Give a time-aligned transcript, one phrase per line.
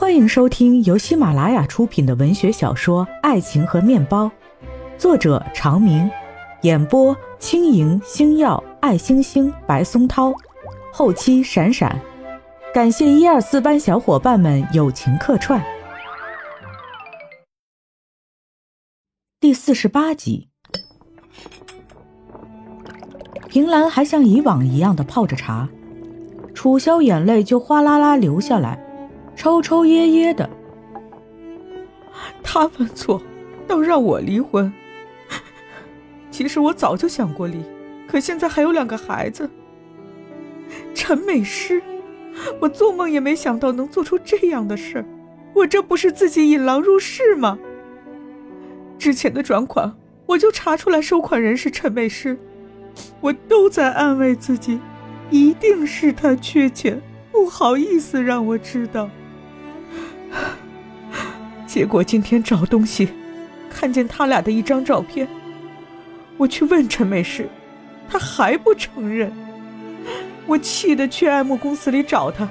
[0.00, 4.24] 欢迎收听由喜马拉雅出品的文学小说《爱情和面包》，
[4.96, 6.10] 作者长明，
[6.62, 10.32] 演播轻盈、星耀、爱星星、白松涛，
[10.90, 12.00] 后期闪闪，
[12.72, 15.62] 感谢一二四班小伙伴们友情客串。
[19.38, 20.48] 第四十八集，
[23.50, 25.68] 平兰还像以往一样的泡着茶，
[26.54, 28.86] 楚萧眼泪就哗啦啦流下来。
[29.40, 30.50] 抽抽噎噎的，
[32.42, 33.22] 他犯错，
[33.66, 34.70] 倒让我离婚。
[36.30, 37.56] 其实我早就想过离，
[38.06, 39.48] 可现在还有两个孩子。
[40.92, 41.82] 陈美诗，
[42.60, 45.04] 我做梦也没想到能做出这样的事儿，
[45.54, 47.58] 我这不是自己引狼入室吗？
[48.98, 52.38] 之前的转款，我就查出来收款人是陈美诗，
[53.22, 54.78] 我都在安慰自己，
[55.30, 57.00] 一定是他缺钱，
[57.32, 59.08] 不好意思让我知道。
[61.70, 63.10] 结果今天找东西，
[63.70, 65.28] 看见他俩的一张照片，
[66.36, 67.48] 我去问陈美诗，
[68.08, 69.32] 他还不承认。
[70.46, 72.48] 我气得去爱慕公司里找他，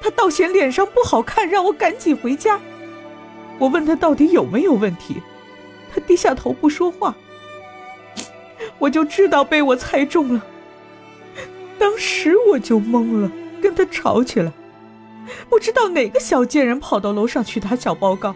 [0.00, 2.58] 他倒嫌脸上不好看，让我赶紧回家。
[3.60, 5.22] 我问他到底有没有问题，
[5.94, 7.14] 他低下头不说话。
[8.80, 10.42] 我就知道被我猜中了，
[11.78, 13.30] 当时我就懵了，
[13.62, 14.52] 跟他吵起来。
[15.48, 18.34] 不知道哪个小贱人跑到楼上去打小报告。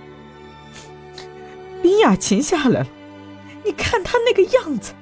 [1.83, 2.87] 林雅琴下来了，
[3.65, 4.93] 你看她那个样子，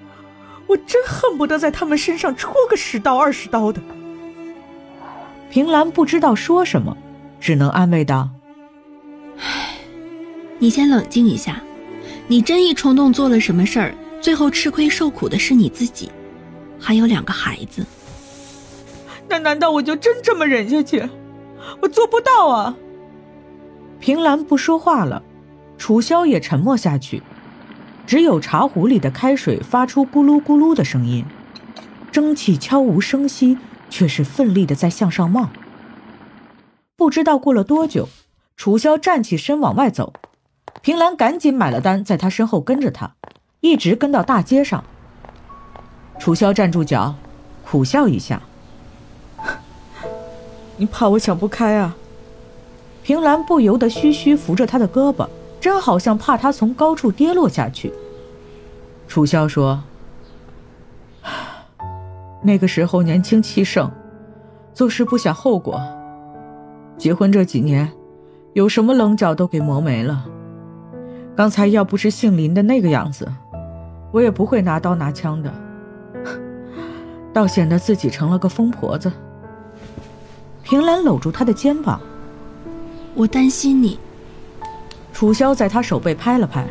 [0.66, 3.80] 我真恨不得在他们身上戳个十刀二十刀的。
[5.50, 6.96] 平兰不知道说什么，
[7.40, 8.28] 只能安慰道
[9.40, 9.78] ：“唉，
[10.58, 11.62] 你先冷静一下，
[12.26, 16.10] 你真一冲动做了什么事儿，最后吃亏受苦的是你自己，
[16.78, 17.84] 还有两个孩子。
[19.28, 21.08] 那难道我就真这么忍下去？”
[21.82, 22.74] 我做不到啊！
[24.00, 25.22] 平兰不说话了，
[25.78, 27.22] 楚萧也沉默下去，
[28.06, 31.24] 只有茶壶里的开水发出咕噜咕噜的声音，
[32.10, 33.56] 蒸汽悄无声息，
[33.88, 35.48] 却是奋力的在向上冒。
[36.96, 38.08] 不知道过了多久，
[38.56, 40.12] 楚萧站起身往外走，
[40.82, 43.12] 平兰赶紧买了单，在他身后跟着他，
[43.60, 44.82] 一直跟到大街上。
[46.18, 47.14] 楚萧站住脚，
[47.64, 48.42] 苦笑一下。
[50.76, 51.96] 你怕我想不开啊？
[53.04, 55.28] 平兰不由得虚虚扶着他的胳膊，
[55.60, 57.92] 真好像怕他从高处跌落下去。
[59.06, 59.82] 楚萧说
[62.42, 63.90] ：“那个时候年轻气盛，
[64.72, 65.80] 做事不想后果。
[66.96, 67.90] 结婚这几年，
[68.52, 70.26] 有什么棱角都给磨没了。
[71.34, 73.26] 刚才要不是姓林的那个样子，
[74.12, 75.52] 我也不会拿刀拿枪的，
[77.32, 79.10] 倒显得自己成了个疯婆子。”
[80.62, 81.98] 平兰搂住他的肩膀，
[83.14, 83.98] 我担心你。
[85.18, 86.64] 楚萧在他手背拍了拍，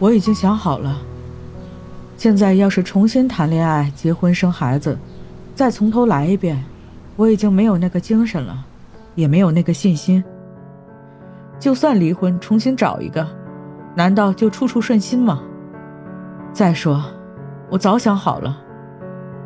[0.00, 0.98] 我已经想好了。
[2.16, 4.98] 现在要是重新谈恋爱、结婚、生孩子，
[5.54, 6.60] 再从头来一遍，
[7.14, 8.58] 我已经没有那个精神了，
[9.14, 10.24] 也没有那个信心。
[11.60, 13.24] 就算离婚，重新找一个，
[13.94, 15.40] 难道就处处顺心吗？
[16.52, 17.00] 再说，
[17.70, 18.58] 我早想好了，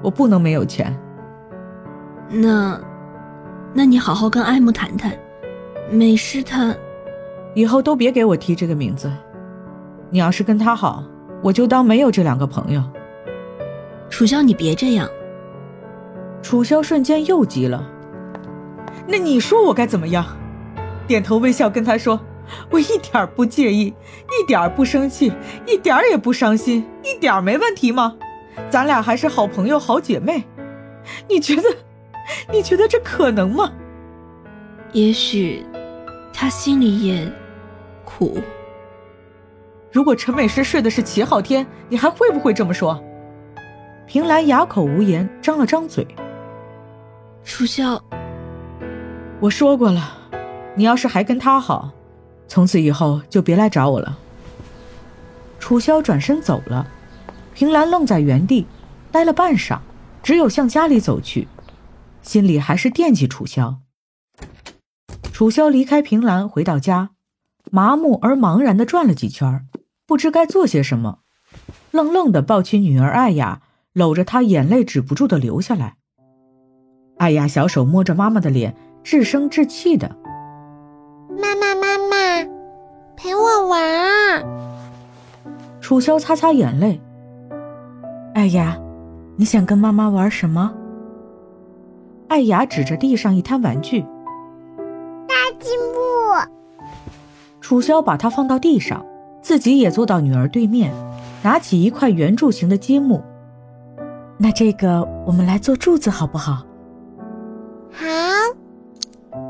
[0.01, 0.99] 我不能没有钱。
[2.31, 2.81] 那，
[3.75, 5.13] 那你好好跟艾木谈谈，
[5.91, 6.75] 美诗她，
[7.55, 9.11] 以后都别给我提这个名字。
[10.09, 11.05] 你要是跟他好，
[11.43, 12.83] 我就当没有这两个朋友。
[14.09, 15.09] 楚萧，你别这样。
[16.43, 17.87] 楚萧瞬间又急了，
[19.07, 20.25] 那你说我该怎么样？
[21.07, 22.21] 点头微笑跟他说，
[22.71, 25.33] 我一点不介意，一点不生气，
[25.67, 28.17] 一点也不伤心，一点没问题吗？
[28.69, 30.45] 咱俩还是好朋友、好姐妹，
[31.29, 31.63] 你觉得？
[32.53, 33.73] 你觉得这可能吗？
[34.93, 35.65] 也许，
[36.41, 37.31] 他心里也
[38.03, 38.39] 苦。
[39.93, 42.99] 如果陈美诗睡的是齐昊天，你还会不会这么说？
[44.07, 46.07] 平兰哑口无言，张了张嘴。
[47.45, 48.03] 楚萧，
[49.39, 50.17] 我说过了，
[50.75, 51.91] 你要是还跟他好，
[52.49, 54.17] 从此以后就别来找我了。
[55.59, 56.89] 楚萧转身走了，
[57.53, 58.67] 平兰愣在原地，
[59.13, 59.79] 待了半晌，
[60.23, 61.49] 只有向家里走去。
[62.23, 63.81] 心里还是惦记楚萧。
[65.41, 67.13] 楚萧离开平兰，回到家，
[67.71, 69.65] 麻木而茫然地转了几圈，
[70.07, 71.21] 不知该做些什么，
[71.93, 73.63] 愣愣地抱起女儿艾雅，
[73.95, 75.95] 搂着她，眼泪止不住地流下来。
[77.17, 80.15] 艾雅小手摸着妈妈的脸，稚声稚气的
[81.41, 82.47] ：“妈妈，妈妈，
[83.17, 84.45] 陪我玩。”
[85.81, 87.01] 楚萧擦擦眼泪
[88.37, 88.79] ：“艾雅，
[89.37, 90.75] 你想跟妈妈玩什么？”
[92.29, 94.05] 艾雅指着地上一摊玩具
[97.71, 99.07] ：“楚萧把她放到地上，
[99.43, 100.93] 自己也坐到女儿对面，
[101.45, 103.23] 拿起一块圆柱形的积木。
[104.39, 106.65] 那这个我们来做柱子好不好？
[107.93, 108.05] 好。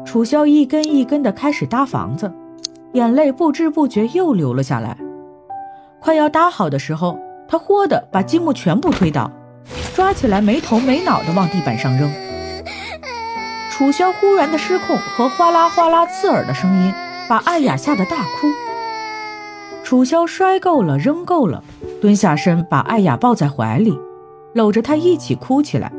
[0.04, 2.30] 楚萧一根一根的开始搭房子，
[2.92, 4.98] 眼泪不知不觉又流了下来。
[5.98, 7.18] 快要搭好的时候，
[7.48, 9.32] 他豁的把积木全部推倒，
[9.94, 12.12] 抓起来没头没脑的往地板上扔。
[13.70, 16.92] 楚萧忽然的失控和哗啦哗啦刺耳的声音，
[17.30, 18.48] 把艾雅吓得大哭。
[19.84, 21.62] 楚萧摔够了，扔够了，
[22.00, 23.96] 蹲下身把艾雅抱在怀里，
[24.52, 25.92] 搂着她一起哭起来。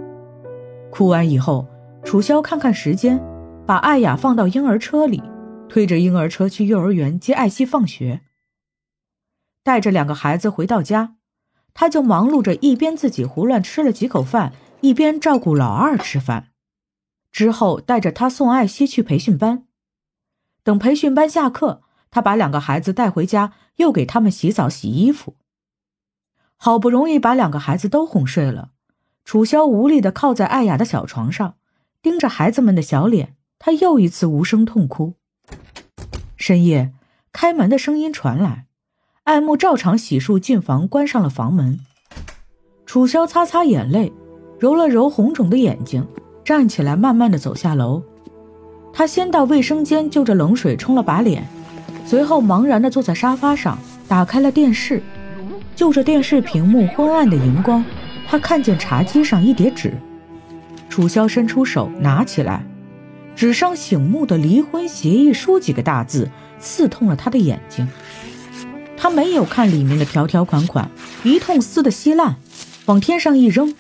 [0.89, 1.65] 哭完以后，
[2.03, 3.17] 楚萧看看时间。
[3.65, 5.23] 把艾雅放到婴儿车里，
[5.69, 8.19] 推着婴儿车去幼儿园接艾希放学。
[9.63, 11.15] 带着两个孩子回到家，
[11.73, 14.51] 他就忙碌着，一边自己胡乱吃了几口饭，
[14.81, 16.47] 一边照顾老二吃饭。
[17.31, 19.63] 之后带着他送艾希去培训班。
[20.63, 25.35] 等培训班下课，他把两个孩子带回家，又给他们洗澡、洗衣服。
[26.55, 28.71] 好不容易把两个孩子都哄睡了，
[29.25, 31.55] 楚萧无力地靠在艾雅的小床上，
[32.01, 33.35] 盯着孩子们的小脸。
[33.63, 35.13] 他又一次无声痛哭。
[36.35, 36.93] 深夜，
[37.31, 38.65] 开门的声音传来，
[39.23, 41.79] 爱慕照常洗漱进房，关上了房门。
[42.87, 44.11] 楚萧擦擦眼泪，
[44.59, 46.07] 揉了揉红肿的眼睛，
[46.43, 48.03] 站起来，慢慢的走下楼。
[48.93, 51.47] 他先到卫生间就着冷水冲了把脸，
[52.05, 53.77] 随后茫然的坐在沙发上，
[54.07, 55.01] 打开了电视。
[55.75, 57.83] 就着电视屏幕昏暗的荧光，
[58.27, 59.93] 他看见茶几上一叠纸。
[60.89, 62.63] 楚萧伸出手拿起来。
[63.33, 66.29] 纸上醒目的离婚协议书几个大字
[66.59, 67.87] 刺痛了他的眼睛，
[68.97, 70.91] 他没有看里面的条条款款，
[71.23, 72.35] 一通撕的稀烂，
[72.85, 73.73] 往天上一扔，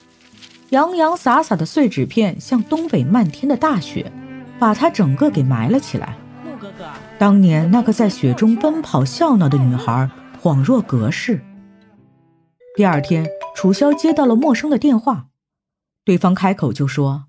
[0.69, 4.11] 洋洋洒洒的碎纸片像东北漫天的大雪，
[4.61, 6.15] 把他整个给埋了起来。
[6.45, 6.85] 木哥哥，
[7.17, 10.07] 当年那个在雪中奔跑笑闹的女孩
[10.39, 11.41] 恍若隔世。
[12.75, 13.25] 第二天，
[13.55, 15.25] 楚萧接到了陌生的电话，
[16.05, 17.23] 对方开口就说：“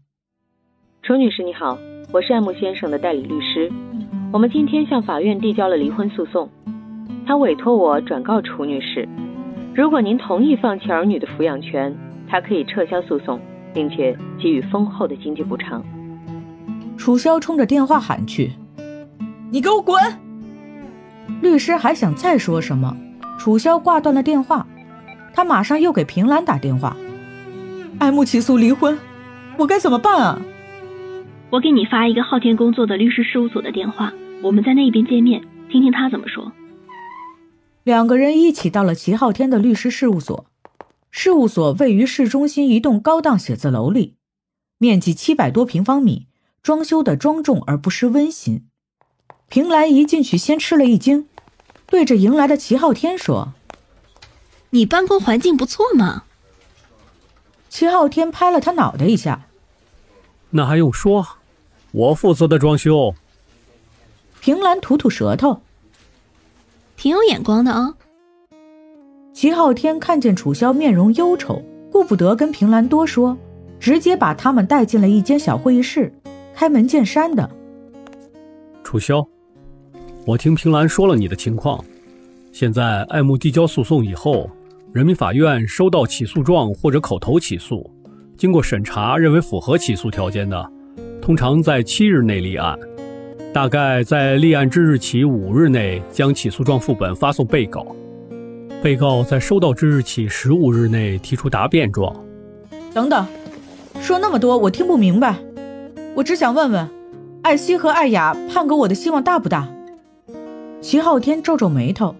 [1.02, 1.78] 楚女士，你好。”
[2.12, 3.72] 我是爱慕先生的代理律师，
[4.30, 6.50] 我们今天向法院递交了离婚诉讼，
[7.26, 9.08] 他委托我转告楚女士，
[9.74, 11.96] 如果您同意放弃儿女的抚养权，
[12.28, 13.40] 他可以撤销诉讼，
[13.72, 15.82] 并且给予丰厚的经济补偿。
[17.02, 18.52] 楚萧冲着电话喊去
[19.50, 20.00] ：“你给我滚！”
[21.42, 22.96] 律师还想再说什么，
[23.40, 24.64] 楚萧挂断了电话，
[25.34, 26.96] 他马上又给平兰打电话
[27.98, 28.96] ：“爱慕起诉离婚，
[29.58, 30.40] 我该怎么办啊？”
[31.50, 36.52] 我给你发一个昊天工作的律师事务所的电话，我们在那边见面，听听他怎么说。
[37.82, 40.46] 两个人一起到了齐昊天的律师事务所，
[41.10, 44.14] 事务所位于市中心一栋高档写字楼里，
[44.78, 46.28] 面积七百多平方米，
[46.62, 48.64] 装修的庄重而不失温馨。
[49.48, 51.28] 平兰一进去先吃了一惊，
[51.86, 53.52] 对着迎来的齐昊天说
[54.70, 56.24] ：“你办公环境不错嘛。”
[57.68, 59.48] 齐昊天拍了他脑袋一下
[60.50, 61.26] ：“那还用说？”
[61.92, 63.14] 我负责的装修。
[64.40, 65.60] 平兰吐吐舌头，
[66.96, 67.94] 挺有眼光的啊。
[69.34, 73.36] 齐昊天看见楚萧面容忧愁，顾不得跟平兰多说，
[73.78, 76.14] 直接把他们带进了一间小会议室，
[76.54, 77.48] 开门见山的
[78.84, 79.26] ：“楚萧，
[80.26, 81.82] 我听平兰说了你的情况。
[82.52, 84.48] 现在爱慕递交诉讼以后，
[84.92, 87.90] 人民法院收到起诉状或者口头起诉，
[88.36, 90.70] 经过审查认为符合起诉条件的。”
[91.22, 92.76] 通常在七日内立案，
[93.54, 97.86] 大概在立案之日起五日内将起诉状副本发送被告，
[98.82, 102.12] 被告在收到之日起十五日内提出答辩状。
[102.92, 103.24] 等等，
[104.00, 105.36] 说那么多我听不明白，
[106.14, 106.90] 我只想问问，
[107.42, 109.66] 艾希和艾雅判给我的希望大不大？
[110.82, 112.14] 齐昊天皱皱眉头，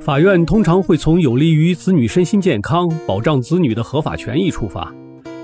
[0.00, 4.90] 法院通常会从有利于子女身心健康、保障子女的合法权益出发。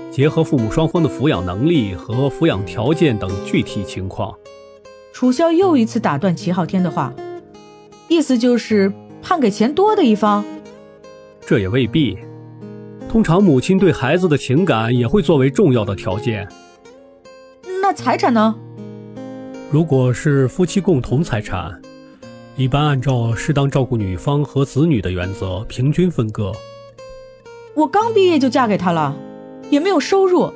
[0.09, 4.33] 结合父母双方的抚养能力和抚养条件等具体情况，
[5.13, 7.13] 楚萧又一次打断齐昊天的话，
[8.07, 10.43] 意思就是判给钱多的一方。
[11.45, 12.17] 这也未必，
[13.07, 16.47] 通常母亲对孩子的情感也会作为重要的条件。
[17.89, 18.55] 那财产呢？
[19.71, 21.81] 如果是夫妻共同财产，
[22.55, 26.51] 一般按照适当照顾女方和子女的原则平均分割。
[27.73, 29.15] 我刚毕业就嫁给他了。
[29.71, 30.53] 也没有收入，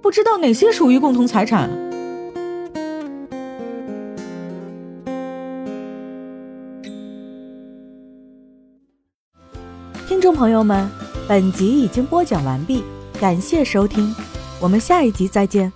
[0.00, 1.68] 不知道哪些属于共同财产。
[10.06, 10.88] 听众朋友们，
[11.26, 12.84] 本集已经播讲完毕，
[13.20, 14.14] 感谢收听，
[14.60, 15.72] 我们下一集再见。